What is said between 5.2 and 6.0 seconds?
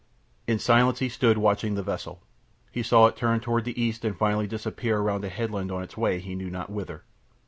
a headland on its